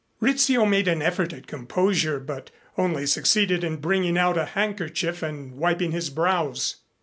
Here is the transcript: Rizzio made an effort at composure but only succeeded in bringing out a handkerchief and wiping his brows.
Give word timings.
Rizzio 0.19 0.65
made 0.65 0.87
an 0.87 1.03
effort 1.03 1.31
at 1.31 1.45
composure 1.45 2.19
but 2.19 2.49
only 2.75 3.05
succeeded 3.05 3.63
in 3.63 3.75
bringing 3.77 4.17
out 4.17 4.35
a 4.35 4.45
handkerchief 4.45 5.21
and 5.21 5.51
wiping 5.51 5.91
his 5.91 6.09
brows. 6.09 6.77